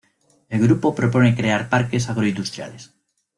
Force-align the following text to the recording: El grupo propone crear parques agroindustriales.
El 0.49 0.63
grupo 0.63 0.95
propone 0.95 1.35
crear 1.35 1.69
parques 1.69 2.09
agroindustriales. 2.09 2.91